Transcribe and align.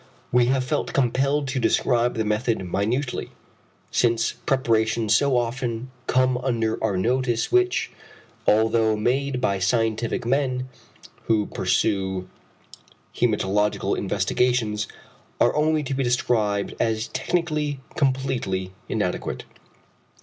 We 0.31 0.47
have 0.47 0.63
felt 0.63 0.93
compelled 0.93 1.47
to 1.49 1.59
describe 1.59 2.15
the 2.15 2.25
method 2.25 2.57
minutely, 2.65 3.29
since 3.91 4.31
preparations 4.47 5.15
so 5.15 5.37
often 5.37 5.91
come 6.07 6.39
under 6.39 6.83
our 6.83 6.97
notice 6.97 7.51
which, 7.51 7.91
although 8.47 8.95
made 8.97 9.39
by 9.39 9.59
scientific 9.59 10.25
men, 10.25 10.67
who 11.25 11.45
pursue 11.45 12.27
hæmatological 13.15 13.95
investigations, 13.95 14.87
are 15.39 15.55
only 15.55 15.83
to 15.83 15.93
be 15.93 16.03
described 16.03 16.73
as 16.79 17.09
technically 17.09 17.79
completely 17.95 18.73
inadequate. 18.89 19.43